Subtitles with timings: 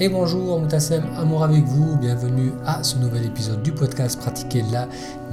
[0.00, 4.88] Et bonjour, Moutassem, amour avec vous, bienvenue à ce nouvel épisode du podcast Pratiquer la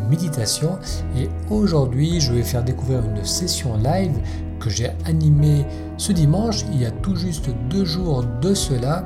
[0.09, 0.77] méditation.
[1.17, 4.19] Et aujourd'hui, je vais faire découvrir une session live
[4.59, 5.65] que j'ai animée
[5.97, 9.05] ce dimanche, il y a tout juste deux jours de cela.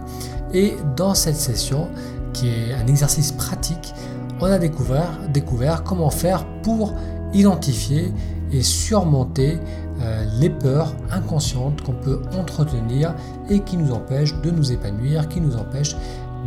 [0.54, 1.88] Et dans cette session,
[2.33, 3.93] qui est un exercice pratique,
[4.42, 6.96] on a découvert, découvert comment faire pour
[7.32, 8.11] identifier
[8.51, 9.60] et surmonter
[10.04, 13.14] euh, les peurs inconscientes qu'on peut entretenir
[13.50, 15.96] et qui nous empêchent de nous épanouir, qui nous empêchent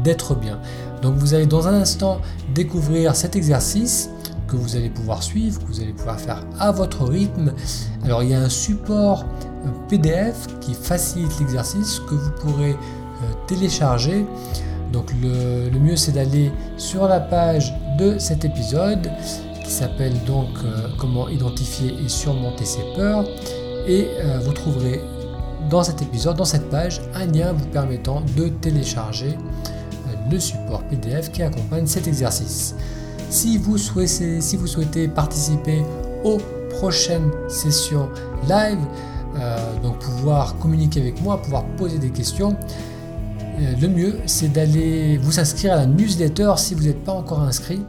[0.05, 0.59] d'être bien.
[1.01, 2.21] Donc vous allez dans un instant
[2.55, 4.11] découvrir cet exercice
[4.47, 7.53] que vous allez pouvoir suivre, que vous allez pouvoir faire à votre rythme.
[8.05, 9.25] Alors il y a un support
[9.89, 14.27] PDF qui facilite l'exercice que vous pourrez euh, télécharger.
[14.93, 19.11] Donc le, le mieux c'est d'aller sur la page de cet épisode
[19.67, 23.25] qui s'appelle donc euh, Comment identifier et surmonter ses peurs.
[23.87, 25.01] Et euh, vous trouverez
[25.69, 30.83] dans cet épisode, dans cette page, un lien vous permettant de télécharger euh, le support
[30.85, 32.77] PDF qui accompagne cet exercice.
[33.29, 35.83] Si vous souhaitez, si vous souhaitez participer
[36.23, 36.39] aux
[36.71, 38.09] prochaines sessions
[38.49, 38.79] live,
[39.83, 42.57] donc pouvoir communiquer avec moi, pouvoir poser des questions,
[43.59, 47.81] le mieux c'est d'aller vous inscrire à la newsletter si vous n'êtes pas encore inscrit.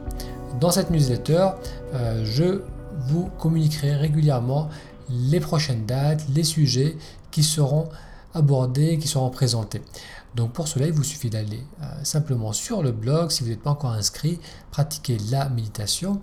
[0.60, 1.50] Dans cette newsletter,
[1.94, 2.62] euh, je
[3.06, 4.68] vous communiquerai régulièrement
[5.08, 6.96] les prochaines dates, les sujets
[7.30, 7.88] qui seront
[8.34, 9.82] abordés, qui seront présentés.
[10.34, 13.62] Donc pour cela, il vous suffit d'aller euh, simplement sur le blog, si vous n'êtes
[13.62, 14.40] pas encore inscrit,
[14.72, 16.20] pratiquer la méditation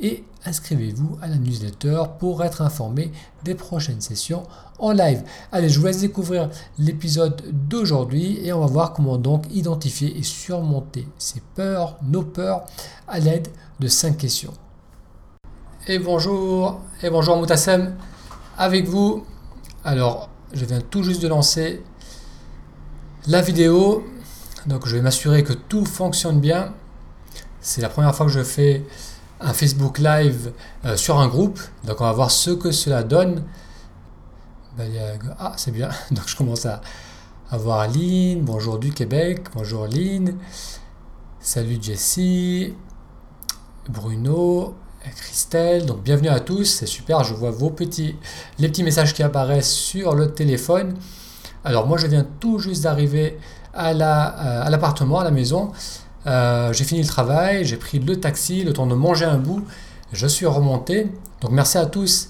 [0.00, 3.12] et inscrivez-vous à la newsletter pour être informé
[3.44, 4.42] des prochaines sessions
[4.78, 5.22] en live.
[5.52, 10.22] Allez, je vous laisse découvrir l'épisode d'aujourd'hui et on va voir comment donc identifier et
[10.22, 12.66] surmonter ces peurs, nos peurs,
[13.08, 13.48] à l'aide
[13.80, 14.52] de 5 questions.
[15.88, 17.94] Et bonjour, et bonjour Moutassem,
[18.58, 19.24] avec vous.
[19.84, 21.82] Alors, je viens tout juste de lancer
[23.28, 24.04] la vidéo,
[24.66, 26.72] donc je vais m'assurer que tout fonctionne bien.
[27.60, 28.84] C'est la première fois que je fais
[29.40, 30.52] un Facebook Live
[30.84, 33.42] euh, sur un groupe, donc on va voir ce que cela donne.
[35.38, 36.82] Ah, c'est bien, donc je commence à,
[37.50, 40.36] à voir Lynn, bonjour du Québec, bonjour Lynn,
[41.40, 42.74] salut Jessie,
[43.88, 44.74] Bruno,
[45.16, 48.16] Christelle, donc bienvenue à tous, c'est super, je vois vos petits,
[48.58, 50.94] les petits messages qui apparaissent sur le téléphone.
[51.64, 53.38] Alors moi je viens tout juste d'arriver
[53.72, 55.72] à, euh, l'appartement, à la maison.
[56.26, 59.64] Euh, j'ai fini le travail, j'ai pris le taxi, le temps de manger un bout,
[60.12, 61.10] je suis remonté.
[61.40, 62.28] Donc merci à tous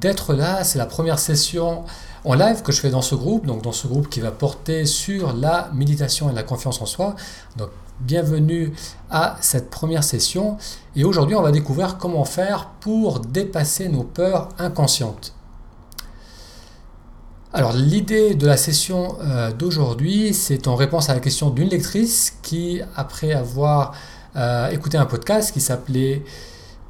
[0.00, 1.84] d'être là, c'est la première session
[2.24, 4.84] en live que je fais dans ce groupe, donc dans ce groupe qui va porter
[4.84, 7.16] sur la méditation et la confiance en soi.
[7.56, 7.70] Donc
[8.00, 8.72] bienvenue
[9.10, 10.56] à cette première session
[10.96, 15.34] et aujourd'hui on va découvrir comment faire pour dépasser nos peurs inconscientes.
[17.52, 22.34] Alors l'idée de la session euh, d'aujourd'hui c'est en réponse à la question d'une lectrice
[22.42, 23.92] qui après avoir
[24.36, 26.22] euh, écouté un podcast qui s'appelait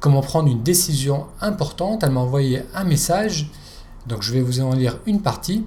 [0.01, 3.51] Comment prendre une décision importante, elle m'a envoyé un message,
[4.07, 5.63] donc je vais vous en lire une partie.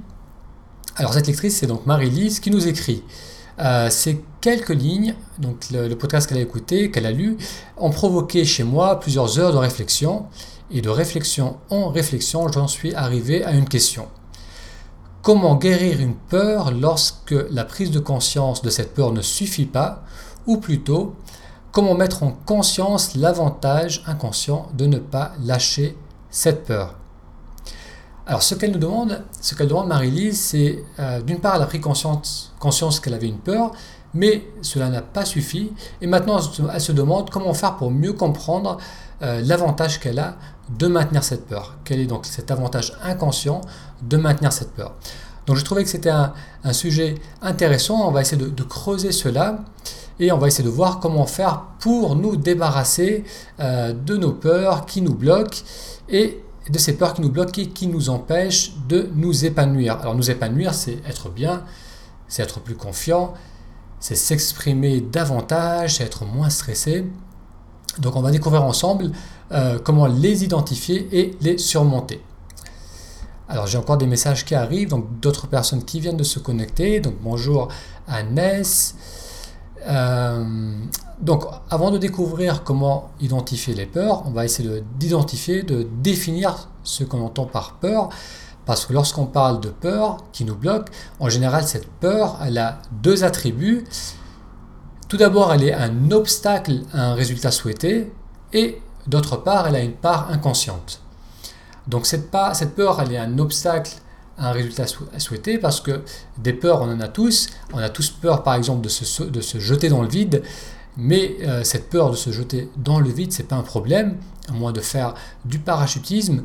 [0.96, 3.04] Alors cette lectrice c'est donc Marie-Lise qui nous écrit
[3.60, 7.38] euh, ces quelques lignes, donc le, podcast qu'elle a écouté, qu'elle a lu,
[7.76, 10.26] ont provoqué chez moi plusieurs heures de réflexion.
[10.70, 14.08] Et de réflexion en réflexion, j'en suis arrivé à une question.
[15.22, 20.02] Comment guérir une peur lorsque la prise de conscience de cette peur ne suffit pas?
[20.46, 21.14] Ou plutôt,
[21.74, 25.98] comment mettre en conscience l'avantage inconscient de ne pas lâcher
[26.30, 26.94] cette peur
[28.26, 31.66] alors, ce qu'elle nous demande, ce qu'elle demande Marie-Lise, c'est euh, d'une part, elle a
[31.66, 32.54] pris conscience,
[33.02, 33.72] qu'elle avait une peur,
[34.14, 35.72] mais cela n'a pas suffi.
[36.00, 36.40] Et maintenant,
[36.72, 38.78] elle se demande comment faire pour mieux comprendre
[39.20, 40.36] euh, l'avantage qu'elle a
[40.70, 41.76] de maintenir cette peur.
[41.84, 43.60] Quel est donc cet avantage inconscient
[44.00, 44.94] de maintenir cette peur?
[45.46, 46.32] Donc, je trouvais que c'était un,
[46.72, 48.08] sujet intéressant.
[48.08, 49.58] On va essayer de, creuser cela
[50.20, 53.24] et on va essayer de voir comment faire pour nous débarrasser
[53.60, 55.58] euh, de nos peurs qui nous bloquent
[56.08, 59.98] et de ces peurs qui nous bloquent et qui nous empêchent de nous épanouir.
[60.00, 61.64] Alors nous épanouir, c'est être bien,
[62.28, 63.34] c'est être plus confiant,
[64.00, 67.04] c'est s'exprimer davantage, c'est être moins stressé.
[67.98, 69.12] Donc on va découvrir ensemble
[69.52, 72.22] euh, comment les identifier et les surmonter.
[73.48, 77.00] Alors j'ai encore des messages qui arrivent, donc d'autres personnes qui viennent de se connecter.
[77.00, 77.68] Donc bonjour
[78.08, 78.94] à Ness.
[79.86, 80.74] Euh,
[81.20, 87.04] donc, avant de découvrir comment identifier les peurs, on va essayer d'identifier, de, définir ce
[87.04, 88.08] qu'on entend par peur.
[88.66, 90.88] Parce que lorsqu'on parle de peur qui nous bloque,
[91.20, 93.84] en général, cette peur, elle a deux attributs.
[95.08, 98.10] Tout d'abord, elle est un obstacle à un résultat souhaité,
[98.54, 101.00] et d'autre part, elle a une part inconsciente.
[101.86, 103.92] Donc cette, cette peur, elle est un obstacle
[104.38, 104.84] un résultat
[105.18, 106.02] souhaité parce que
[106.38, 107.48] des peurs, on en a tous.
[107.72, 110.42] On a tous peur, par exemple, de se, jeter dans le vide.
[110.96, 114.16] Mais euh, cette peur de se jeter dans le vide, c'est pas un problème,
[114.48, 115.14] à moins de faire
[115.44, 116.44] du parachutisme.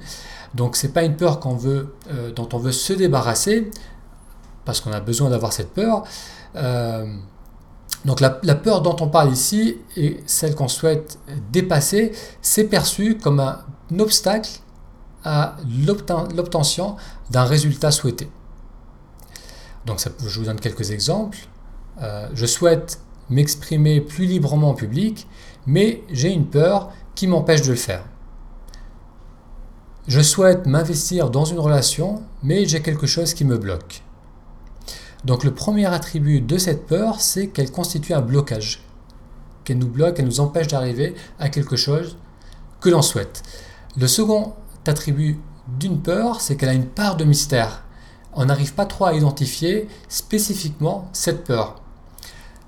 [0.56, 3.70] Donc c'est pas une peur euh, dont on veut se débarrasser,
[4.66, 6.04] parce qu'on a besoin d'avoir cette peur.
[6.56, 7.06] Euh,
[8.06, 11.20] donc la, peur dont on parle ici et celle qu'on souhaite
[11.52, 13.60] dépasser, c'est perçu comme un
[14.00, 14.62] obstacle
[15.24, 16.96] à l'obtention
[17.30, 18.30] d'un résultat souhaité.
[19.86, 21.38] Donc je vous donne quelques exemples.
[22.34, 25.28] je souhaite m'exprimer plus librement en public,
[25.66, 28.04] mais j'ai une peur qui m'empêche de le faire.
[30.08, 34.02] Je souhaite m'investir dans une relation, mais j'ai quelque chose qui me bloque.
[35.26, 38.82] Donc le premier attribut de cette peur, c'est qu'elle constitue un blocage,
[39.64, 42.18] qu'elle nous bloque, qu'elle nous empêche d'arriver à quelque chose
[42.80, 43.44] que l'on souhaite.
[43.98, 44.54] Le second
[44.90, 45.40] attribut
[45.80, 47.84] d'une peur, c'est qu'elle a une part de mystère.
[48.34, 51.82] On n'arrive pas trop à identifier spécifiquement cette peur.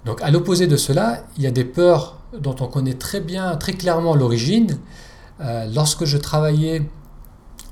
[0.05, 3.55] Donc à l'opposé de cela, il y a des peurs dont on connaît très bien,
[3.57, 4.79] très clairement l'origine.
[5.41, 6.83] Euh, lorsque je travaillais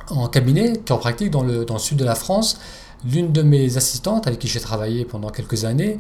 [0.10, 2.60] en cabinet, en pratique dans le, dans le sud de la France,
[3.06, 5.98] l'une de mes assistantes avec qui j'ai travaillé pendant quelques années,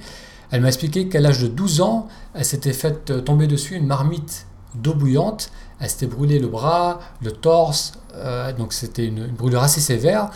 [0.51, 4.47] elle m'a expliqué qu'à l'âge de 12 ans, elle s'était faite tomber dessus une marmite
[4.75, 5.51] d'eau bouillante.
[5.79, 10.29] Elle s'était brûlé le bras, le torse, euh, donc c'était une, brûlure assez sévère.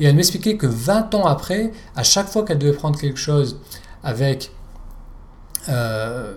[0.00, 3.58] Et elle m'expliquait que 20 ans après, à chaque fois qu'elle devait prendre quelque chose
[4.02, 4.52] avec
[5.68, 6.34] euh,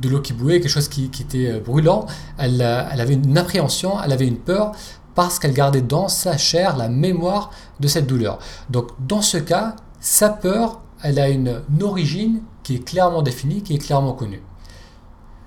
[0.00, 2.06] de l'eau qui bouillait, quelque chose qui, était euh, brûlant,
[2.38, 4.72] elle, avait une appréhension, elle avait une peur
[5.14, 8.40] parce qu'elle gardait dans sa chair la mémoire de cette douleur.
[8.68, 13.74] Donc dans ce cas, sa peur, elle a une, origine qui est clairement définie, qui
[13.74, 14.42] est clairement connue.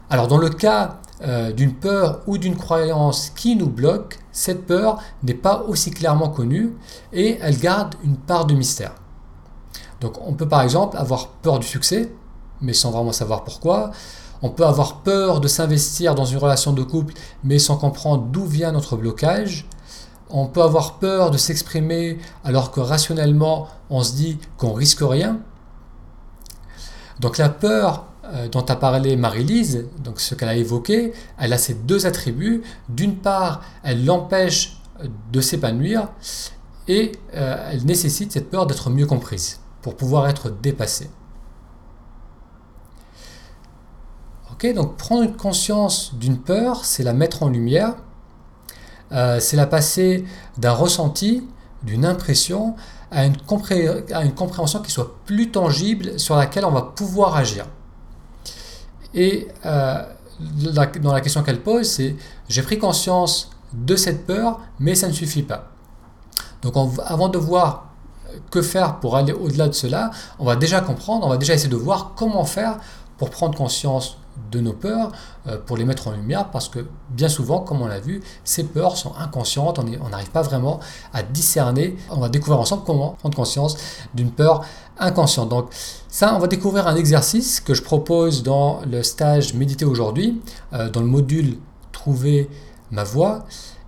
[0.10, 5.34] Alors dans le cas d'une peur ou d'une croyance qui nous bloque, cette peur n'est
[5.34, 6.76] pas aussi clairement connue
[7.12, 8.94] et elle garde une part de mystère.
[10.02, 12.12] Donc on peut par exemple avoir peur du succès,
[12.62, 13.92] mais sans vraiment savoir pourquoi.
[14.42, 18.46] On peut avoir peur de s'investir dans une relation de couple, mais sans comprendre d'où
[18.46, 19.68] vient notre blocage.
[20.30, 25.40] On peut avoir peur de s'exprimer alors que rationnellement on se dit qu'on risque rien.
[27.20, 28.07] Donc la peur euh,
[28.52, 32.62] dont a parlé Marie-Lise, donc ce qu'elle a évoqué, elle a ces deux attributs.
[32.90, 34.78] D'une part, elle l'empêche
[35.32, 36.10] de s'épanouir
[36.88, 41.10] et euh, elle nécessite cette peur d'être mieux comprise pour pouvoir être dépassée.
[44.74, 47.94] donc prendre conscience d'une peur, c'est la mettre en lumière,
[49.12, 50.26] euh, c'est la passer
[50.58, 51.48] d'un ressenti,
[51.84, 52.76] d'une impression,
[53.12, 57.68] à une, compréhension qui soit plus tangible sur laquelle on va pouvoir agir.
[59.14, 60.04] Et euh,
[61.02, 62.16] dans la question qu'elle pose, c'est
[62.50, 65.72] j'ai pris conscience de cette peur, mais ça ne suffit pas.
[66.62, 66.74] Donc
[67.06, 67.88] avant de voir
[68.52, 71.70] que faire pour aller au-delà de cela, on va déjà comprendre, on va déjà essayer
[71.70, 72.78] de voir comment faire
[73.18, 74.18] pour prendre conscience
[74.52, 75.12] de nos peurs
[75.48, 78.64] euh, pour les mettre en lumière parce que bien souvent, comme on l'a vu, ces
[78.64, 80.80] peurs sont inconscientes, on n'arrive pas vraiment
[81.14, 81.98] à discerner.
[82.12, 83.78] On va découvrir ensemble comment prendre conscience
[84.14, 84.64] d'une peur
[85.00, 85.50] inconsciente.
[85.50, 85.70] Donc
[86.18, 90.42] ça, on va découvrir un exercice que je propose dans le stage Méditer aujourd'hui,
[90.74, 91.60] euh, dans le module
[91.92, 92.50] Trouver
[92.90, 93.46] ma voix.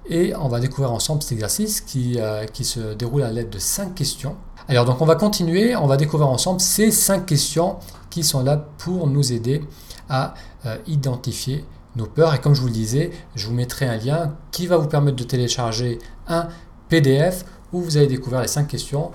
[0.08, 3.58] Et on va découvrir ensemble cet exercice qui, euh, qui se déroule à l'aide de
[3.58, 4.36] cinq questions.
[4.68, 7.78] Alors donc on va continuer, on va découvrir ensemble ces cinq questions
[8.12, 9.64] qui sont là pour nous aider
[10.08, 10.36] à
[10.68, 11.66] euh, identifier
[11.96, 12.36] nos peurs.
[12.36, 15.18] Et comme je vous le disais, je vous mettrai un lien qui va vous permettre
[15.18, 16.48] de télécharger un
[16.90, 19.10] PDF où vous allez découvrir les cinq questions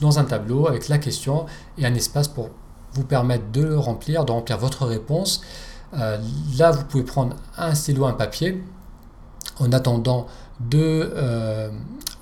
[0.00, 1.46] dans un tableau avec la question
[1.78, 2.50] et un espace pour
[2.92, 5.42] vous permettre de le remplir, de remplir votre réponse.
[5.94, 6.18] Euh,
[6.58, 8.62] là, vous pouvez prendre un stylo, un papier
[9.58, 10.26] en attendant
[10.60, 11.70] de,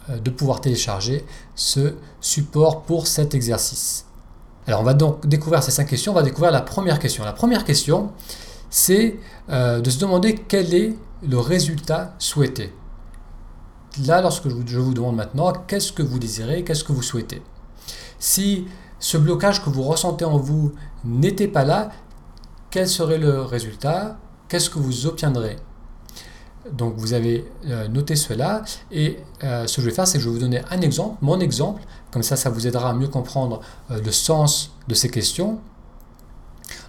[0.08, 1.24] de pouvoir télécharger
[1.54, 4.06] ce support pour cet exercice.
[4.68, 7.24] Alors on va donc découvrir ces cinq questions, on va découvrir la première question.
[7.24, 8.10] La première question,
[8.68, 10.94] c'est euh, de se demander quel est
[11.26, 12.74] le résultat souhaité.
[14.07, 17.42] Là, lorsque je vous demande maintenant, qu'est-ce que vous désirez, qu'est-ce que vous souhaitez?
[18.18, 18.66] Si
[19.00, 20.73] ce blocage que vous ressentez en vous
[21.04, 21.90] n'était pas là,
[22.71, 24.18] quel serait le résultat?
[24.49, 25.57] Qu'est-ce que vous obtiendrez?
[26.73, 30.25] Donc vous avez euh, noté cela et euh, ce que je vais faire c'est que
[30.25, 33.09] je vais vous donner un exemple, mon exemple, comme ça ça vous aidera à mieux
[33.09, 35.61] comprendre euh, le sens de ces questions.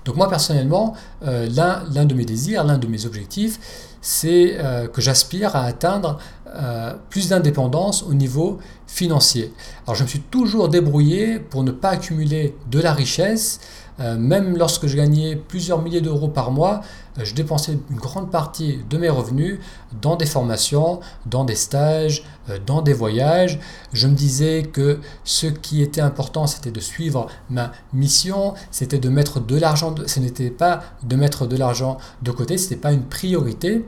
[0.03, 3.59] Donc moi personnellement, l'un de mes désirs, l'un de mes objectifs,
[4.01, 4.57] c'est
[4.91, 6.17] que j'aspire à atteindre
[6.55, 9.53] euh, plus d'indépendance au niveau financier.
[9.85, 13.59] Alors je me suis toujours débrouillé pour ne pas accumuler de la richesse.
[13.99, 16.81] Euh, même lorsque je gagnais plusieurs milliers d'euros par mois,
[17.19, 19.59] euh, je dépensais une grande partie de mes revenus
[20.01, 22.23] dans des formations, dans des stages,
[22.65, 23.59] dans des voyages.
[23.93, 29.09] Je me disais que ce qui était important, c'était de suivre ma mission, c'était de
[29.09, 32.91] mettre de l'argent, ce n'était pas de mettre de l'argent de côté, ce n'était pas
[32.91, 33.85] une priorité.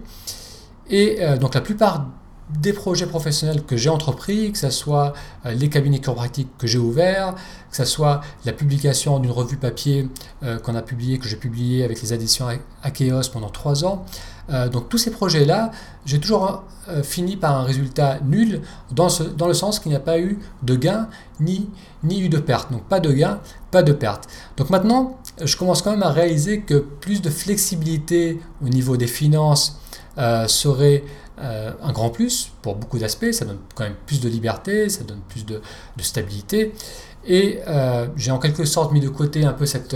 [0.91, 2.05] Et donc la plupart
[2.59, 5.13] des projets professionnels que j'ai entrepris, que ce soit
[5.45, 7.35] euh, les cabinets chiropratiques que j'ai ouverts,
[7.69, 10.09] que ce soit la publication d'une revue papier
[10.43, 12.47] euh, qu'on a publié, que j'ai publié avec les éditions
[12.83, 14.05] Akeos pendant trois ans.
[14.49, 15.71] Euh, donc tous ces projets-là,
[16.05, 16.63] j'ai toujours
[17.03, 20.75] fini par un résultat nul dans, dans le sens qu'il n'y a pas eu de
[20.75, 21.07] gain
[21.39, 21.69] ni,
[22.03, 22.71] ni eu de perte.
[22.71, 23.39] Donc pas de gain,
[23.69, 24.27] pas de perte.
[24.57, 29.07] Donc maintenant, je commence quand même à réaliser que plus de flexibilité au niveau des
[29.07, 29.79] finances
[30.47, 31.03] serait
[31.41, 35.03] euh, un grand plus pour beaucoup d'aspects, ça donne quand même plus de liberté, ça
[35.03, 35.61] donne plus de,
[35.99, 36.73] stabilité.
[37.25, 39.95] Et euh, j'ai en quelque sorte mis de côté un peu cette,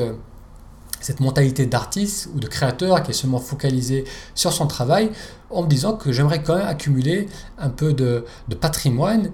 [0.99, 5.11] cette mentalité d'artiste ou de créateur qui est seulement focalisé sur son travail
[5.51, 8.25] en me disant que j'aimerais quand même accumuler un peu de,
[8.59, 9.31] patrimoine.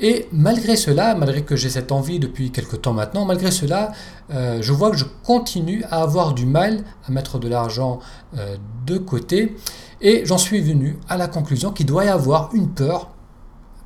[0.00, 3.92] Et malgré cela, malgré que j'ai cette envie depuis quelque temps maintenant, malgré cela,
[4.32, 8.00] euh, je vois que je continue à avoir du mal à mettre de l'argent
[8.86, 9.54] de côté.
[10.00, 13.10] Et j'en suis venu à la conclusion qu'il doit y avoir une peur,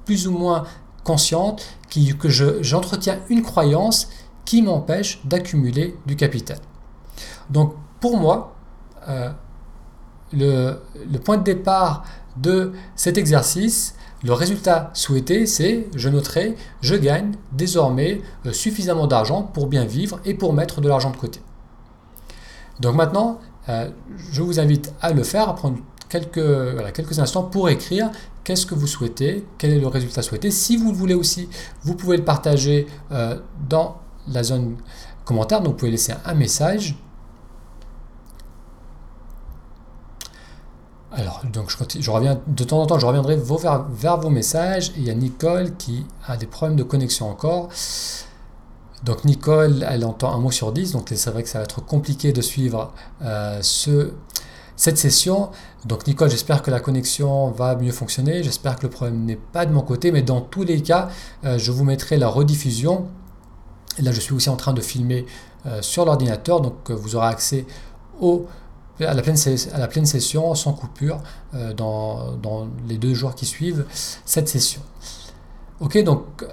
[0.04, 0.64] plus ou moins
[1.04, 4.08] consciente, qui, que j'entretiens une croyance
[4.44, 6.58] qui m'empêche d'accumuler du capital.
[7.50, 8.54] Donc pour moi,
[9.08, 9.30] euh,
[10.32, 12.04] le, point de départ
[12.36, 19.42] de cet exercice, le résultat souhaité, c'est, je noterai, je gagne désormais euh, suffisamment d'argent
[19.42, 21.40] pour bien vivre et pour mettre de l'argent de côté.
[22.80, 23.38] Donc maintenant,
[23.68, 23.90] euh,
[24.32, 28.10] je vous invite à le faire, à prendre quelques, quelques instants pour écrire
[28.44, 30.50] qu'est-ce que vous souhaitez, quel est le résultat souhaité.
[30.50, 31.48] Si vous le voulez aussi,
[31.82, 33.38] vous pouvez le partager euh,
[33.68, 34.76] dans la zone
[35.24, 36.96] commentaire, donc vous pouvez laisser un message.
[41.12, 44.92] Alors, donc je, reviens de temps en temps, je reviendrai vers, vers, vos messages.
[44.96, 47.70] il y a Nicole qui a des problèmes de connexion encore.
[49.04, 51.84] Donc Nicole, elle entend un mot sur 10, donc c'est vrai que ça va être
[51.84, 54.12] compliqué de suivre euh, ce,
[54.78, 55.50] cette session.
[55.84, 59.66] Donc Nicole, j'espère que la connexion va mieux fonctionner, j'espère que le problème n'est pas
[59.66, 61.10] de mon côté, mais dans tous les cas,
[61.44, 63.08] euh, je vous mettrai la rediffusion.
[64.00, 65.26] Là, je suis aussi en train de filmer
[65.66, 67.66] euh, sur l'ordinateur, donc euh, vous aurez accès
[69.00, 71.20] à, la pleine, session sans coupure
[71.76, 73.84] dans les deux jours qui suivent
[74.24, 74.80] cette session.
[75.78, 76.44] Ok, donc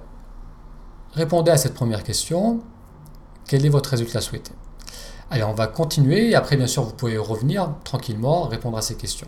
[1.13, 2.59] répondez à cette première question.
[3.47, 4.51] Quel est votre résultat souhaité?
[5.31, 8.95] Allez, on va continuer et après, bien sûr, vous pouvez revenir tranquillement, répondre à ces
[8.95, 9.27] questions.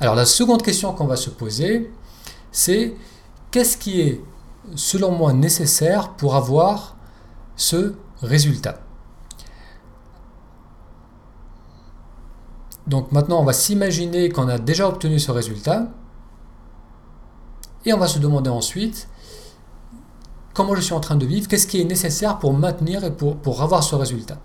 [0.00, 1.92] Alors, la seconde question qu'on va se poser,
[2.50, 2.94] c'est
[3.50, 4.22] qu'est-ce qui est,
[4.74, 6.96] selon moi, nécessaire pour avoir
[7.54, 8.80] ce résultat?
[12.86, 15.88] Donc maintenant, on va s'imaginer qu'on a déjà obtenu ce résultat
[17.84, 19.08] et on va se demander ensuite
[20.54, 23.36] comment je suis en train de vivre, qu'est-ce qui est nécessaire pour maintenir et pour,
[23.36, 24.38] pour avoir ce résultat?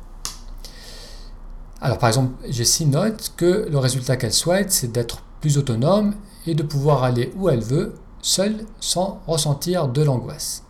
[1.82, 6.14] Alors par exemple, Jessie note que le résultat qu'elle souhaite, c'est d'être plus autonome
[6.46, 10.64] et de pouvoir aller où elle veut, seule, sans ressentir de l'angoisse.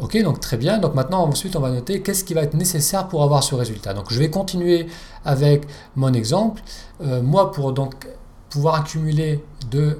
[0.00, 0.78] Ok, donc très bien.
[0.78, 3.92] Donc maintenant, ensuite, on va noter qu'est-ce qui va être nécessaire pour avoir ce résultat.
[3.92, 4.86] Donc je vais continuer
[5.24, 6.62] avec mon exemple.
[7.02, 8.06] Euh, moi, pour donc
[8.48, 9.44] pouvoir accumuler
[9.74, 9.94] euh,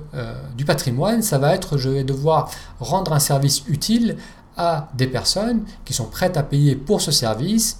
[0.56, 4.16] du patrimoine, ça va être, je vais devoir rendre un service utile
[4.56, 7.78] à des personnes qui sont prêtes à payer pour ce service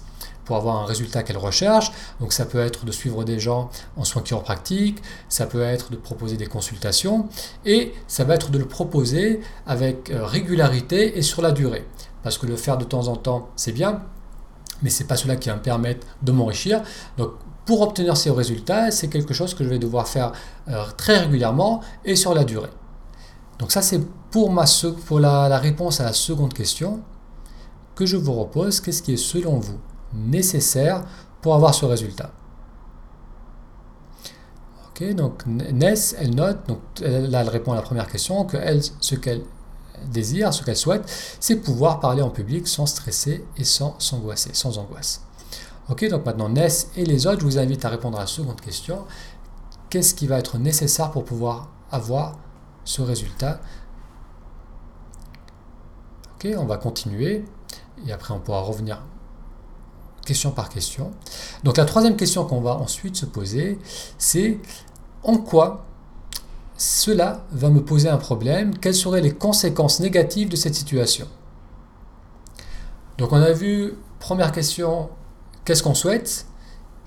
[0.49, 1.91] pour avoir un résultat qu'elle recherche.
[2.19, 5.95] Donc ça peut être de suivre des gens en soins chiropratiques, ça peut être de
[5.95, 7.29] proposer des consultations,
[7.65, 11.85] et ça va être de le proposer avec euh, régularité et sur la durée.
[12.23, 14.01] Parce que le faire de temps en temps, c'est bien,
[14.81, 16.81] mais c'est pas cela qui va me permettre de m'enrichir.
[17.19, 17.33] Donc
[17.67, 20.31] pour obtenir ces résultats, c'est quelque chose que je vais devoir faire
[20.67, 22.73] euh, très régulièrement et sur la durée.
[23.59, 24.01] Donc ça c'est
[24.31, 24.65] pour, ma,
[25.05, 27.01] pour la, la réponse à la seconde question
[27.93, 28.81] que je vous repose.
[28.81, 29.79] Qu'est-ce qui est selon vous
[30.13, 31.03] nécessaire
[31.41, 32.31] pour avoir ce résultat.
[34.89, 38.81] Ok, donc Ness, elle note, donc là elle répond à la première question, que elle,
[38.99, 39.43] ce qu'elle
[40.11, 44.77] désire, ce qu'elle souhaite, c'est pouvoir parler en public sans stresser et sans s'angoisser, sans
[44.77, 45.23] angoisse.
[45.89, 48.61] Ok, donc maintenant Ness et les autres, je vous invite à répondre à la seconde
[48.61, 49.05] question.
[49.89, 52.37] Qu'est-ce qui va être nécessaire pour pouvoir avoir
[52.83, 53.59] ce résultat?
[56.35, 57.43] Ok, on va continuer
[58.05, 59.01] et après on pourra revenir
[60.29, 61.11] question par question.
[61.63, 63.79] Donc la troisième question qu'on va ensuite se poser,
[64.19, 64.59] c'est
[65.23, 65.85] en quoi
[66.77, 68.77] cela va me poser un problème?
[68.77, 71.27] Quelles seraient les conséquences négatives de cette situation?
[73.17, 75.09] Donc on a vu, première question,
[75.65, 76.45] qu'est-ce qu'on souhaite?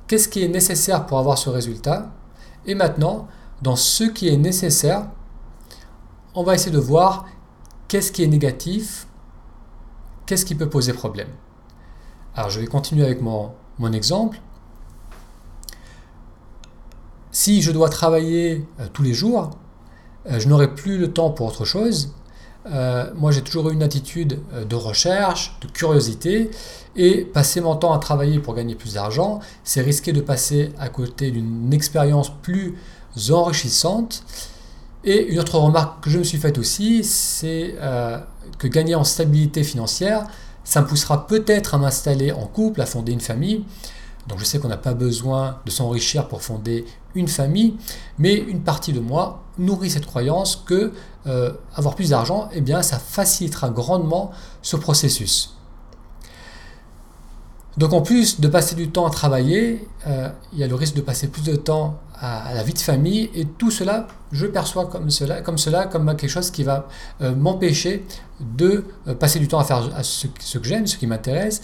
[0.09, 2.12] Qu'est-ce qui est nécessaire pour avoir ce résultat?
[2.67, 3.29] Et maintenant,
[3.62, 5.07] dans ce qui est nécessaire,
[6.35, 7.26] on va essayer de voir
[7.87, 9.07] qu'est-ce qui est négatif,
[10.26, 11.29] qu'est-ce qui peut poser problème.
[12.35, 14.41] Alors je vais continuer avec mon, mon exemple.
[17.31, 19.51] Si je dois travailler euh, tous les jours,
[20.31, 22.15] euh, je n'aurai plus le temps pour autre chose.
[22.71, 26.51] Euh, moi, j'ai toujours eu une attitude de recherche, de curiosité,
[26.95, 30.89] et passer mon temps à travailler pour gagner plus d'argent, c'est risquer de passer à
[30.89, 32.77] côté d'une expérience plus
[33.31, 34.23] enrichissante.
[35.03, 37.75] Et une autre remarque que je me suis faite aussi, c'est
[38.59, 40.29] que gagner en stabilité financière,
[40.64, 43.64] ça me poussera peut-être à m'installer en couple, à fonder une famille.
[44.28, 47.75] Donc je sais qu'on n'a pas besoin de s'enrichir pour fonder une famille,
[48.19, 50.92] mais une partie de moi nourrit cette croyance que
[51.26, 54.31] euh, avoir plus d'argent, eh bien, ça facilitera grandement
[54.62, 55.54] ce processus.
[57.76, 60.95] Donc en plus de passer du temps à travailler, euh, il y a le risque
[60.95, 64.87] de passer plus de temps à, la vie de famille et tout cela, je perçois
[64.87, 66.87] comme cela comme, cela, comme quelque chose qui va
[67.23, 68.05] euh, m'empêcher
[68.41, 68.85] de
[69.19, 71.62] passer du temps à faire ce, que j'aime, ce qui m'intéresse,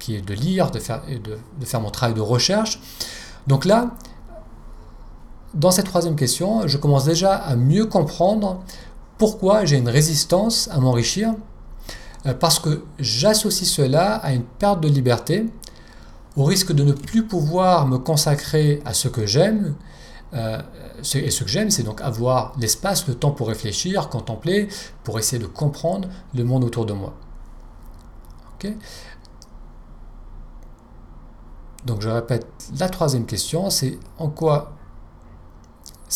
[0.00, 2.80] qui est de lire, de faire, de, faire mon travail de recherche.
[3.46, 3.92] Donc là,
[5.54, 8.62] dans cette troisième question, je commence déjà à mieux comprendre
[9.18, 11.34] pourquoi j'ai une résistance à m'enrichir, euh,
[12.38, 15.46] parce que j'associe cela à une perte de liberté,
[16.36, 19.74] au risque de ne plus pouvoir me consacrer à ce que j'aime.
[20.34, 20.62] Euh,
[21.14, 24.68] et ce que j'aime, c'est donc avoir l'espace, le temps pour réfléchir, contempler,
[25.04, 27.14] pour essayer de comprendre le monde autour de moi.
[31.84, 32.46] donc je répète,
[32.78, 34.76] la troisième question, c'est en quoi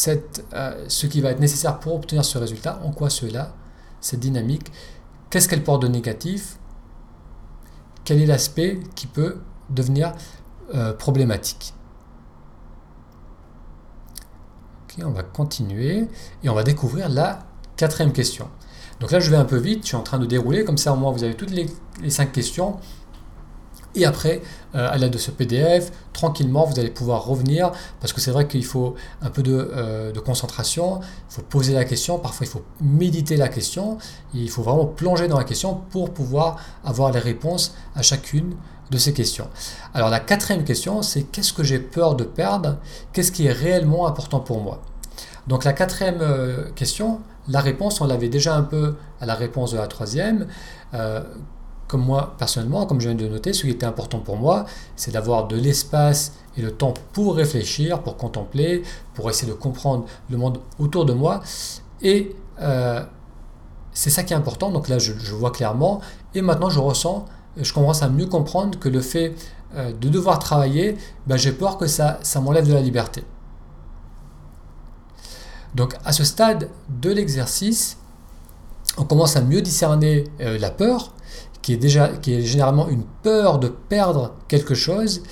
[0.06, 3.52] euh, ce qui va être nécessaire pour obtenir ce résultat, en quoi cela,
[4.00, 4.70] cette dynamique,
[5.30, 6.58] qu'est-ce qu'elle porte de négatif,
[8.04, 9.38] quel est l'aspect qui peut
[9.70, 10.12] devenir
[10.74, 11.72] euh, problématique?
[15.04, 16.08] on va continuer
[16.42, 17.40] et on va découvrir la
[17.76, 18.48] quatrième question.
[18.98, 20.94] Donc là, je vais un peu vite, je suis en train de dérouler, comme ça
[20.94, 21.68] au moins vous avez toutes les
[22.08, 22.78] cinq questions
[23.96, 24.42] et après,
[24.74, 28.46] euh, à l'aide de ce PDF, tranquillement, vous allez pouvoir revenir, parce que c'est vrai
[28.46, 32.62] qu'il faut un peu de, euh, concentration, il faut poser la question, parfois il faut
[32.80, 33.98] méditer la question,
[34.34, 38.54] il faut vraiment plonger dans la question pour pouvoir avoir les réponses à chacune
[38.90, 39.48] de ces questions.
[39.94, 42.76] Alors la quatrième question, c'est qu'est-ce que j'ai peur de perdre?
[43.12, 44.82] Qu'est-ce qui est réellement important pour moi?
[45.46, 49.72] Donc la quatrième euh, question, la réponse, on l'avait déjà un peu à la réponse
[49.72, 50.46] de la troisième
[51.88, 54.64] comme moi personnellement, comme je viens de noter, ce qui était important pour moi,
[54.96, 58.82] c'est d'avoir de l'espace et le temps pour réfléchir, pour contempler,
[59.14, 61.42] pour essayer de comprendre le monde autour de moi.
[62.02, 63.04] Et euh,
[63.92, 64.70] c'est ça qui est important.
[64.70, 66.00] Donc là, je, vois clairement.
[66.34, 67.24] Et maintenant, je ressens,
[67.56, 69.34] je commence à mieux comprendre que le fait
[69.74, 70.96] euh, de devoir travailler,
[71.26, 73.24] ben, j'ai peur que ça, ça m'enlève de la liberté.
[75.74, 77.98] Donc à ce stade de l'exercice,
[78.96, 81.12] on commence à mieux discerner euh, la peur,
[81.62, 85.22] qui est, déjà, qui est généralement une peur de perdre quelque chose.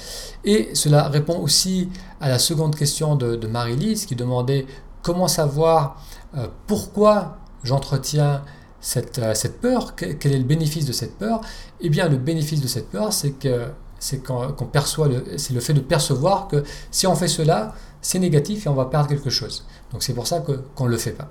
[0.44, 1.88] Et cela répond aussi
[2.20, 4.66] à la seconde question de, Marie-Lise qui demandait
[5.02, 6.02] comment savoir
[6.36, 8.42] euh, pourquoi j'entretiens
[8.80, 11.40] cette, euh, cette, peur, quel est le bénéfice de cette peur?
[11.80, 14.22] Eh bien, le bénéfice de cette peur, c'est que c'est
[14.70, 15.08] perçoit
[15.38, 18.84] c'est le fait de percevoir que si on fait cela, c'est négatif et on va
[18.84, 19.64] perdre quelque chose.
[19.92, 21.30] Donc c'est pour ça qu'on ne le fait pas.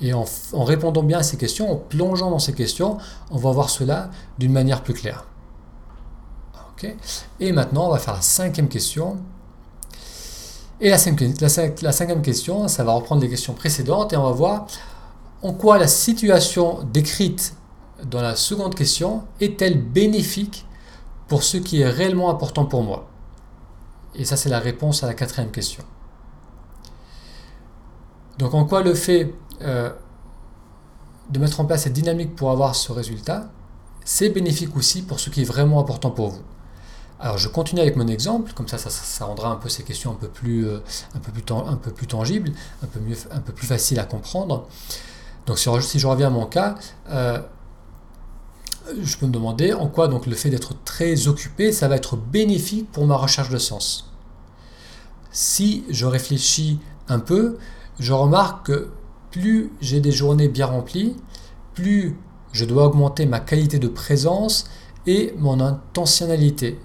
[0.00, 2.98] Et en, répondant bien à ces questions, en plongeant dans ces questions,
[3.30, 5.24] on va voir cela d'une manière plus claire.
[7.40, 9.16] et maintenant, on va faire la cinquième question.
[10.80, 14.66] Et la cinquième, question, ça va reprendre les questions précédentes et on va voir
[15.42, 17.54] en quoi la situation décrite
[18.04, 20.66] dans la seconde question est-elle bénéfique
[21.26, 23.08] pour ce qui est réellement important pour moi?
[24.14, 25.82] Et ça, c'est la réponse à la quatrième question.
[28.38, 29.90] Donc en quoi le fait euh,
[31.30, 33.50] de mettre en place cette dynamique pour avoir ce résultat,
[34.04, 36.42] c'est bénéfique aussi pour ce qui est vraiment important pour vous.
[37.20, 40.14] Alors je continue avec mon exemple, comme ça ça, rendra un peu ces questions un
[40.14, 40.78] peu plus, euh,
[41.14, 44.68] un peu plus, tangibles, un peu, mieux, un peu plus faciles à comprendre.
[45.46, 46.76] Donc si, je reviens à mon cas,
[47.10, 47.40] euh,
[49.02, 52.16] je peux me demander en quoi donc le fait d'être très occupé, ça va être
[52.16, 54.12] bénéfique pour ma recherche de sens.
[55.32, 57.58] Si je réfléchis un peu,
[57.98, 58.90] je remarque que
[59.30, 61.16] plus j'ai des journées bien remplies,
[61.74, 62.16] plus
[62.52, 64.68] je dois augmenter ma qualité de présence
[65.06, 66.78] et mon intentionnalité.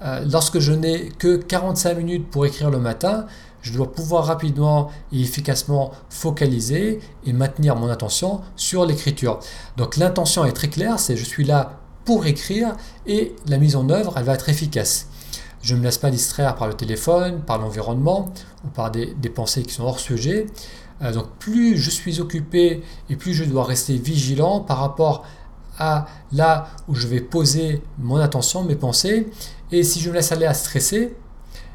[0.00, 3.26] Euh, lorsque je n'ai que 45 minutes pour écrire le matin,
[3.62, 9.40] je dois pouvoir rapidement et efficacement focaliser et maintenir mon attention sur l'écriture.
[9.76, 12.74] Donc l'intention est très claire, c'est je suis là pour écrire
[13.06, 15.08] et la mise en œuvre, elle va être efficace.
[15.60, 18.32] Je ne me laisse pas distraire par le téléphone, par l'environnement
[18.64, 20.46] ou par des, pensées qui sont hors sujet.
[21.02, 25.24] Euh, donc plus je suis occupé et plus je dois rester vigilant par rapport
[25.78, 29.28] à là où je vais poser mon attention, mes pensées.
[29.70, 31.14] Et si je me laisse aller à stresser,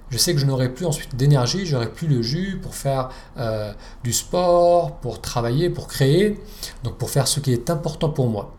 [0.10, 3.74] je sais que je n'aurai plus ensuite d'énergie, j'aurai plus le jus pour faire euh,
[4.04, 6.40] du sport, pour travailler, pour créer,
[6.84, 8.54] donc pour faire ce qui est important pour moi.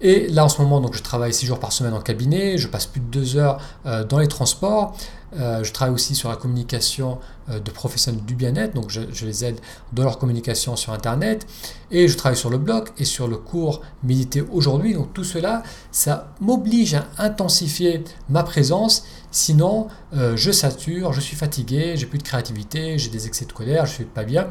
[0.00, 2.68] Et là, en ce moment, donc, je travaille 6 jours par semaine en cabinet, je
[2.68, 4.96] passe plus de 2 heures euh, dans les transports.
[5.38, 9.44] Euh, je travaille aussi sur la communication euh, de professionnels du bien-être, donc je, les
[9.44, 9.60] aide
[9.92, 11.46] dans leur communication sur Internet.
[11.90, 14.94] Et je travaille sur le blog et sur le cours Méditer aujourd'hui.
[14.94, 15.62] Donc tout cela,
[15.92, 19.04] ça m'oblige à intensifier ma présence.
[19.30, 23.86] Sinon, je sature, je suis fatigué, j'ai plus de créativité, j'ai des excès de colère,
[23.86, 24.48] je ne suis pas bien.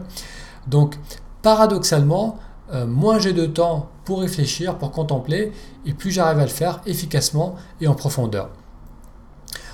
[0.68, 0.96] Donc,
[1.42, 2.40] paradoxalement,
[2.74, 5.52] euh, moins j'ai de temps pour réfléchir, pour contempler,
[5.86, 8.50] et plus j'arrive à le faire efficacement et en profondeur.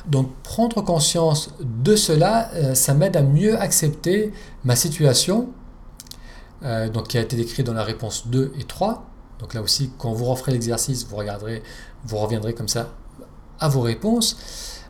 [0.07, 4.31] Donc prendre conscience de cela, euh, ça m'aide à mieux accepter
[4.63, 5.49] ma situation,
[6.63, 9.05] euh, donc qui a été décrite dans la réponse 2 et 3.
[9.39, 11.63] Donc là aussi, quand vous referez l'exercice, vous regarderez,
[12.05, 12.89] vous reviendrez comme ça
[13.59, 14.37] à vos réponses.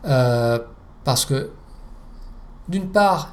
[0.04, 1.52] parce que
[2.68, 3.32] d'une part,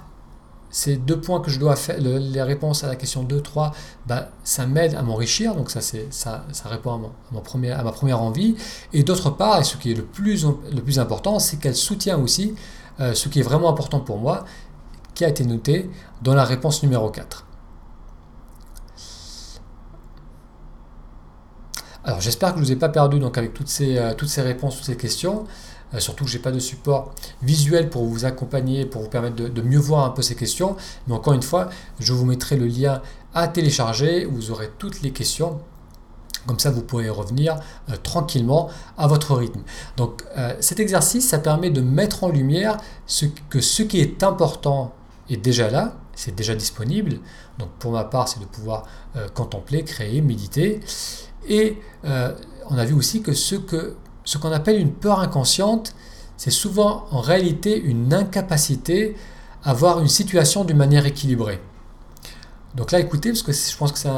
[0.72, 3.72] ces deux points que je dois faire, les réponses à la question 2, 3,
[4.06, 7.12] bah, ça m'aide à m'enrichir, donc ça, ça, ça répond à, mon,
[7.70, 8.56] à ma première envie.
[8.94, 12.18] Et d'autre part, et ce qui est le plus, le plus important, c'est qu'elle soutient
[12.18, 12.54] aussi
[13.00, 14.46] euh, ce qui est vraiment important pour moi,
[15.14, 15.90] qui a été noté
[16.22, 17.46] dans la réponse numéro 4.
[22.04, 24.30] Alors j'espère que je ne vous ai pas perdu donc, avec toutes ces, euh, toutes
[24.30, 25.44] ces réponses, toutes ces questions.
[25.94, 29.36] Euh, surtout que je n'ai pas de support visuel pour vous accompagner, pour vous permettre
[29.36, 30.76] de, mieux voir un peu ces questions.
[31.06, 33.02] Mais encore une fois, je vous mettrai le lien
[33.34, 35.60] à télécharger, vous aurez toutes les questions.
[36.46, 37.56] Comme ça, vous pourrez revenir
[37.88, 39.60] euh, tranquillement à votre rythme.
[39.96, 44.22] Donc euh, cet exercice, ça permet de mettre en lumière ce, que ce qui est
[44.24, 44.92] important
[45.30, 47.20] est déjà là, c'est déjà disponible.
[47.58, 48.84] Donc pour ma part, c'est de pouvoir
[49.34, 50.80] contempler, créer, méditer.
[51.48, 55.94] Et on a vu aussi que ce que ce qu'on appelle une peur inconsciente,
[56.36, 59.16] c'est souvent en réalité une incapacité
[59.64, 61.60] à voir une situation d'une manière équilibrée.
[62.74, 64.08] Donc là, écoutez, parce que je pense que c'est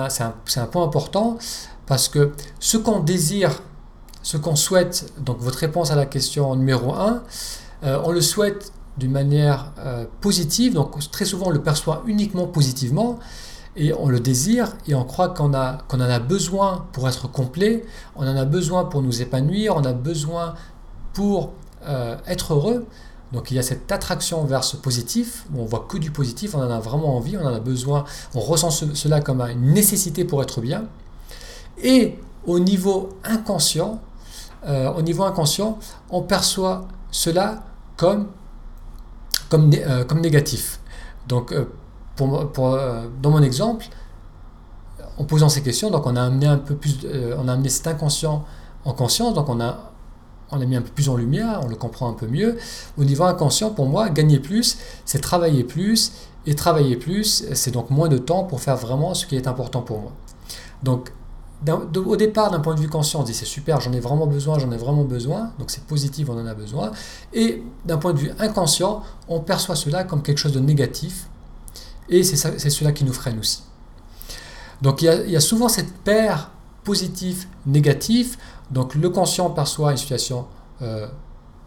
[0.61, 1.38] un, point important,
[1.87, 3.62] parce que ce qu'on désire,
[4.23, 7.23] ce qu'on souhaite, donc votre réponse à la question numéro 1,
[7.83, 12.47] euh, on le souhaite d'une manière euh, positive, donc très souvent on le perçoit uniquement
[12.47, 13.19] positivement,
[13.77, 17.85] et on le désire et on croit qu'on en a besoin pour être complet,
[18.17, 20.55] on en a besoin pour nous épanouir, on a besoin
[21.13, 21.53] pour
[21.87, 22.87] euh, être heureux.
[23.33, 26.55] Donc il y a cette attraction vers ce positif, où on voit que du positif,
[26.55, 30.25] on en a vraiment envie, on en a besoin, on ressent cela comme une nécessité
[30.25, 30.85] pour être bien.
[31.83, 34.01] Et au niveau inconscient,
[34.67, 35.79] euh, au niveau inconscient,
[36.11, 37.65] on perçoit cela
[37.97, 38.29] comme,
[39.49, 40.79] comme, euh, comme négatif.
[41.27, 41.53] Donc
[42.20, 43.87] euh, dans mon exemple,
[45.18, 47.68] en posant ces questions, donc on a amené un peu plus, euh, on a amené
[47.68, 48.44] cet inconscient
[48.85, 49.92] en conscience, donc on a,
[50.50, 52.57] on a mis un peu plus en lumière, on le comprend un peu mieux.
[52.98, 56.12] Au niveau inconscient, pour moi, gagner plus, c'est travailler plus,
[56.46, 59.81] et travailler plus, c'est donc moins de temps pour faire vraiment ce qui est important
[59.81, 60.12] pour moi.
[60.83, 61.12] Donc,
[61.96, 64.59] au départ, d'un point de vue conscient, on dit c'est super, j'en ai vraiment besoin,
[64.59, 66.90] j'en ai vraiment besoin, donc c'est positif, on en a besoin.
[67.33, 71.31] Et d'un point de vue inconscient, on perçoit cela comme quelque chose de négatif,
[72.09, 73.62] et c'est cela qui nous freine aussi.
[74.83, 76.51] Donc il y a, souvent cette paire
[76.85, 78.38] positif-négatif.
[78.71, 80.47] Donc le conscient perçoit une situation
[80.83, 81.07] euh,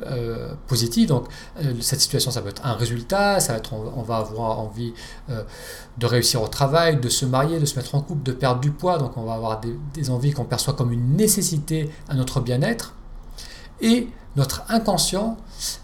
[0.06, 1.08] euh, positive.
[1.08, 1.26] Donc
[1.60, 4.93] euh, cette situation, ça peut être un résultat, ça va être, on, va avoir envie
[5.28, 8.71] de réussir au travail, de se marier, de se mettre en couple, de perdre du
[8.71, 9.00] poids.
[9.00, 12.93] Donc on va avoir des, des envies qu'on perçoit comme une nécessité à notre bien-être.
[13.82, 15.36] Et notre inconscient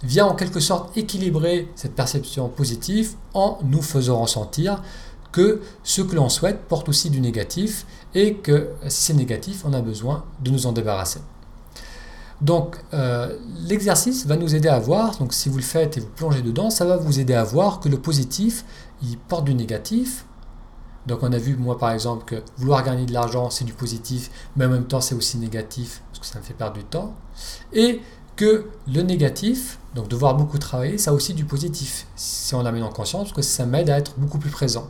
[0.03, 4.81] vient en quelque sorte équilibrer cette perception positive en nous faisant ressentir
[5.31, 9.73] que ce que l'on souhaite porte aussi du négatif et que si c'est négatif, on
[9.73, 11.19] a besoin de nous en débarrasser.
[12.39, 13.35] Donc euh,
[13.65, 16.69] l'exercice va nous aider à voir, donc si vous le faites et vous plongez dedans,
[16.69, 18.63] ça va vous aider à voir que le positif,
[19.01, 20.25] il porte du négatif.
[21.07, 24.29] Donc on a vu, moi par exemple, que vouloir gagner de l'argent, c'est du positif,
[24.55, 27.15] mais en même temps c'est aussi négatif, parce que ça me fait perdre du temps.
[27.71, 28.01] Et
[28.35, 32.83] que le négatif, donc devoir beaucoup travailler, ça a aussi du positif, si on l'amène
[32.83, 34.87] en conscience, parce que ça m'aide à être beaucoup plus présent.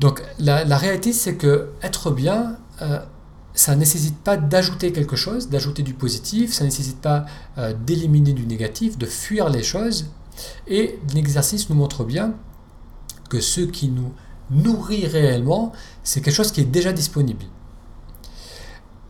[0.00, 2.98] Donc la, réalité, c'est que être bien, euh,
[3.54, 7.26] ça ne nécessite pas d'ajouter quelque chose, d'ajouter du positif, ça ne nécessite pas
[7.58, 10.06] euh, d'éliminer du négatif, de fuir les choses,
[10.66, 12.34] Et l'exercice nous montre bien
[13.28, 14.12] que ce qui nous
[14.50, 17.44] nourrit réellement, c'est quelque chose qui est déjà disponible.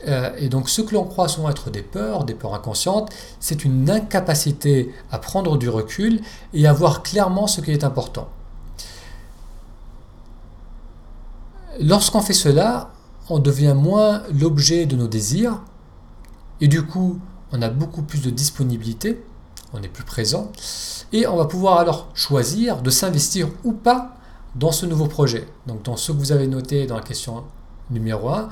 [0.06, 3.10] Euh, et donc ce que l'on croit souvent être des peurs, des peurs inconscientes,
[3.40, 6.20] c'est une incapacité à prendre du recul
[6.54, 8.28] et à voir clairement ce qui est important.
[11.80, 12.90] Lorsqu'on fait cela,
[13.30, 15.60] on devient moins l'objet de nos désirs
[16.60, 17.18] et du coup
[17.52, 19.22] on a beaucoup plus de disponibilité,
[19.72, 20.50] on est plus présent
[21.12, 24.16] et on va pouvoir alors choisir de s'investir ou pas
[24.54, 25.46] dans ce nouveau projet.
[25.66, 27.44] Donc dans ce que vous avez noté dans la question
[27.90, 28.48] numéro 1,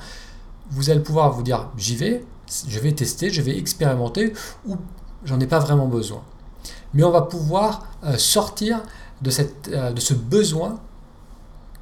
[0.71, 2.25] vous allez pouvoir vous dire j'y vais,
[2.67, 4.33] je vais tester, je vais expérimenter
[4.65, 4.77] ou
[5.23, 6.23] j'en ai pas vraiment besoin.
[6.93, 8.81] Mais on va pouvoir euh, sortir
[9.25, 10.79] euh, de ce besoin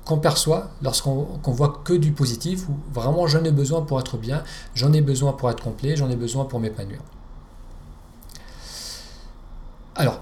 [0.05, 4.43] qu'on perçoit lorsqu'on voit que du positif ou vraiment j'en ai besoin pour être bien,
[4.73, 6.99] j'en ai besoin pour être complet, j'en ai besoin pour m'épanouir.
[9.95, 10.21] Alors,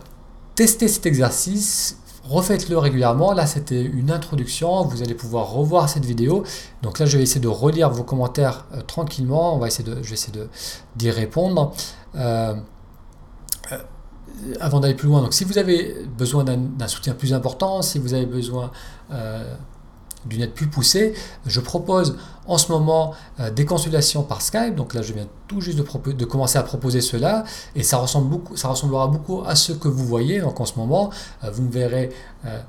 [0.56, 1.97] testez cet exercice
[2.28, 3.34] refaites-le régulièrement.
[3.34, 4.84] Là, c'était une introduction.
[4.84, 6.44] Vous allez pouvoir revoir cette vidéo.
[6.82, 9.56] Donc là, je vais essayer de relire vos commentaires euh, tranquillement.
[9.56, 10.38] On va essayer de, je vais essayer
[10.96, 11.74] d'y répondre.
[12.16, 12.56] Euh,
[13.72, 13.78] euh,
[14.60, 18.13] avant d'aller plus loin, donc si vous avez besoin d'un soutien plus important, si vous
[18.13, 18.70] avez besoin
[20.28, 21.13] d'une aide plus poussée,
[21.46, 22.16] je propose
[22.48, 24.76] en ce moment euh, des consultations par Skype.
[24.76, 27.44] Donc là, je viens tout juste de, commencer à proposer cela
[27.76, 30.40] et ça, ressemble beaucoup, ressemblera beaucoup à ce que vous voyez.
[30.40, 31.12] Donc en ce moment,
[31.44, 32.10] euh, vous me verrez
[32.46, 32.60] euh,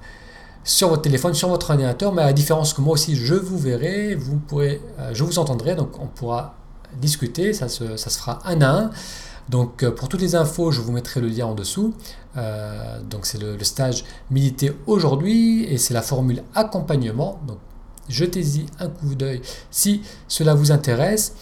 [0.64, 3.58] sur votre téléphone, sur votre ordinateur, mais à la différence que moi aussi, je vous
[3.58, 6.56] verrai, vous pourrez, je vous entendrai, donc on pourra
[7.00, 8.90] discuter, ça se, ça se fera un à un.
[9.48, 11.94] Donc euh, pour toutes les infos, je vous mettrai le lien en dessous.
[12.36, 17.40] Euh, donc c'est le, stage Militer aujourd'hui et c'est la formule accompagnement.
[17.46, 17.58] Donc
[18.08, 21.34] jetez-y un coup d'œil si cela vous intéresse.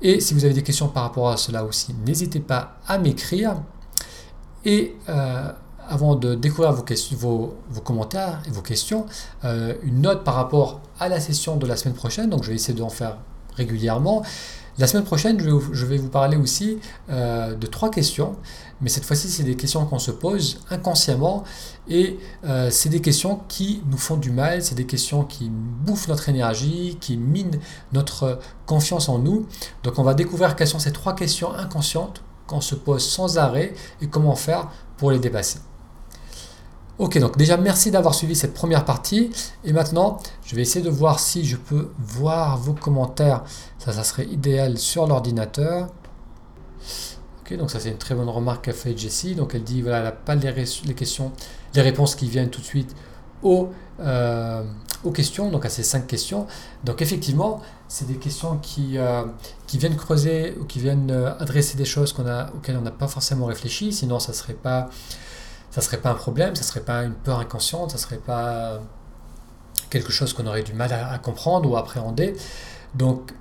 [0.00, 3.62] Et si vous avez des questions par rapport à cela aussi, n'hésitez pas à m'écrire.
[4.64, 5.52] Et euh,
[5.88, 9.06] avant de découvrir vos, commentaires et vos questions,
[9.44, 12.30] une note par rapport à la session de la semaine prochaine.
[12.30, 13.18] Donc je vais essayer d'en faire
[13.56, 14.22] régulièrement.
[14.82, 18.34] La semaine prochaine, je vais vous, parler aussi euh, de trois questions,
[18.80, 21.44] mais cette fois-ci, c'est des questions qu'on se pose inconsciemment
[21.88, 26.08] et euh, c'est des questions qui nous font du mal, c'est des questions qui bouffent
[26.08, 27.60] notre énergie, qui minent
[27.92, 29.46] notre confiance en nous.
[29.84, 33.74] Donc, on va découvrir quelles sont ces trois questions inconscientes qu'on se pose sans arrêt
[34.00, 35.60] et comment faire pour les dépasser.
[37.02, 39.32] Ok, donc déjà merci d'avoir suivi cette première partie.
[39.64, 43.42] Et maintenant, je vais essayer de voir si je peux voir vos commentaires.
[43.80, 45.88] Ça, ça serait idéal sur l'ordinateur.
[47.40, 49.34] Ok, donc ça c'est une très bonne remarque qu'a fait Jessie.
[49.34, 51.32] Donc elle dit voilà, elle n'a pas les, questions,
[51.74, 52.94] les réponses qui viennent tout de suite
[53.42, 54.62] aux, euh,
[55.02, 56.46] aux questions, donc à ces cinq questions.
[56.84, 59.24] Donc effectivement, c'est des questions qui, euh,
[59.66, 63.08] qui viennent creuser ou qui viennent euh, adresser des choses a, auxquelles on n'a pas
[63.08, 63.92] forcément réfléchi.
[63.92, 64.88] Sinon, ça serait pas
[65.72, 68.80] ça serait pas un problème, ça serait pas une peur inconsciente, ça serait pas
[69.88, 72.34] quelque chose qu'on aurait du mal à, comprendre ou à appréhender.
[72.94, 73.32] Donc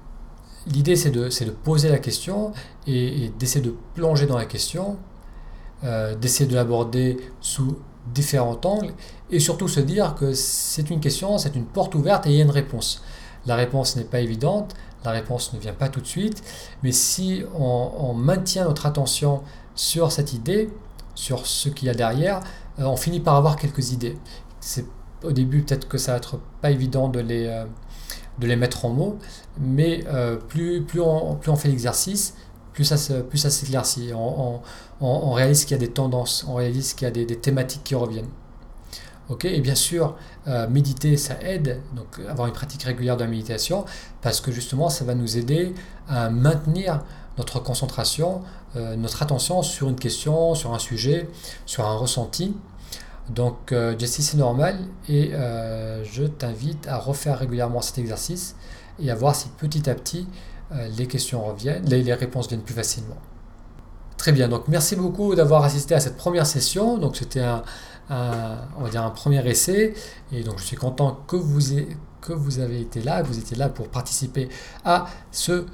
[0.66, 2.54] l'idée c'est de, de, poser la question
[2.88, 4.98] et, d'essayer de plonger dans la question,
[5.84, 7.78] euh, d'essayer de l'aborder sous
[8.14, 8.94] différents angles
[9.30, 12.40] et surtout se dire que c'est une question, c'est une porte ouverte et il y
[12.40, 13.04] a une réponse.
[13.46, 16.44] La réponse n'est pas évidente, la réponse ne vient pas tout de suite,
[16.82, 19.42] mais si on maintient notre attention
[19.76, 20.70] sur cette idée,
[21.22, 22.40] sur ce qu'il y a derrière,
[22.80, 24.18] euh, on finit par avoir quelques idées.
[24.60, 24.86] C'est
[25.24, 27.66] au début peut-être que ça va être pas évident de les, euh,
[28.40, 29.20] de les mettre en mots,
[29.60, 32.34] mais euh, plus, plus, on, plus on fait l'exercice,
[32.74, 34.14] plus ça, plus ça s'éclaircit.
[34.16, 34.62] On,
[35.00, 37.94] on, réalise qu'il y a des tendances, on réalise qu'il y a des, thématiques qui
[37.94, 38.30] reviennent.
[39.30, 40.16] Ok, et bien sûr,
[40.70, 43.86] méditer, ça aide, donc avoir une pratique régulière de la méditation,
[44.22, 45.74] parce que justement, ça va nous aider
[46.08, 47.02] à maintenir
[47.38, 48.42] notre concentration,
[48.76, 51.30] euh, notre attention sur une question, sur un sujet,
[51.66, 52.56] sur un ressenti.
[53.30, 58.56] Donc, euh, Jessie, c'est normal et euh, je t'invite à refaire régulièrement cet exercice
[59.00, 60.28] et à voir si petit à petit
[60.98, 63.18] les questions reviennent, les, réponses viennent plus facilement.
[64.16, 66.98] Très bien, donc merci beaucoup d'avoir assisté à cette première session.
[66.98, 67.62] Donc, c'était un,
[68.10, 69.94] un premier essai
[70.32, 71.76] et donc je suis content que vous,
[72.22, 74.48] que vous avez été là, que vous étiez là pour participer
[74.86, 75.66] à ce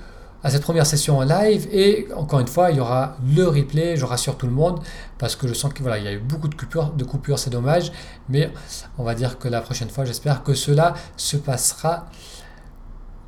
[0.44, 1.68] à cette première session en live.
[1.72, 4.80] Et encore une fois il y aura le replay je rassure tout le monde
[5.18, 7.40] parce que je sens qu'il voilà, il y a eu beaucoup de coupures de coupures
[7.40, 7.92] c'est dommage.
[8.30, 8.52] Mais
[8.98, 12.08] on va dire que la prochaine fois j'espère que cela se passera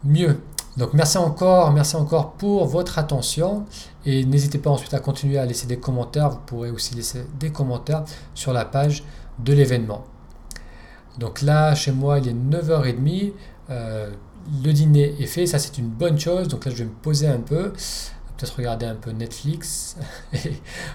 [0.04, 0.40] mieux.
[0.78, 3.66] Donc merci encore merci encore pour votre attention.
[4.06, 6.30] Et n'hésitez pas ensuite à continuer à laisser des commentaires.
[6.30, 9.04] Vous pourrez aussi laisser des commentaires sur la page
[9.40, 10.06] de l'événement.
[11.18, 13.34] Donc là chez moi il est 9h30
[14.64, 16.48] le dîner est fait, ça c'est une bonne chose.
[16.48, 17.74] Donc là je vais me poser un peu
[18.40, 19.98] peut-être regarder un peu Netflix
[20.34, 20.54] et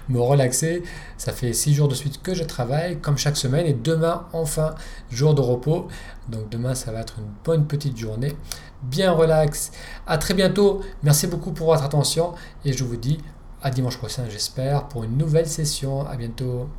[0.09, 0.83] me relaxer.
[1.17, 4.75] Ça fait six jours de suite que je travaille, comme chaque semaine, et demain, enfin,
[5.11, 5.87] jour de repos.
[6.29, 8.35] Donc demain, ça va être une bonne petite journée,
[8.83, 9.71] bien relax.
[10.07, 10.81] À très bientôt.
[11.03, 13.19] Merci beaucoup pour votre attention et je vous dis
[13.61, 16.05] à dimanche prochain, j'espère, pour une nouvelle session.
[16.07, 16.69] À bientôt.